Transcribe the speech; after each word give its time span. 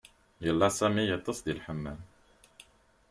Yella 0.45 0.67
sami 0.77 1.03
ittes 1.15 1.39
di 1.41 1.51
elhmam 1.53 1.99